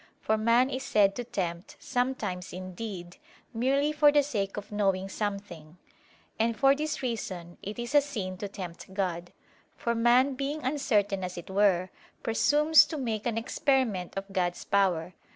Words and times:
For 0.19 0.35
man 0.35 0.71
is 0.71 0.81
said 0.81 1.15
to 1.17 1.23
tempt, 1.23 1.75
sometimes 1.79 2.53
indeed 2.53 3.17
merely 3.53 3.91
for 3.91 4.11
the 4.11 4.23
sake 4.23 4.57
of 4.57 4.71
knowing 4.71 5.07
something; 5.07 5.77
and 6.39 6.57
for 6.57 6.73
this 6.73 7.03
reason 7.03 7.59
it 7.61 7.77
is 7.77 7.93
a 7.93 8.01
sin 8.01 8.35
to 8.39 8.47
tempt 8.47 8.95
God; 8.95 9.31
for 9.77 9.93
man, 9.93 10.33
being 10.33 10.63
uncertain 10.63 11.23
as 11.23 11.37
it 11.37 11.51
were, 11.51 11.91
presumes 12.23 12.85
to 12.87 12.97
make 12.97 13.27
an 13.27 13.37
experiment 13.37 14.17
of 14.17 14.33
God's 14.33 14.65
power. 14.65 15.13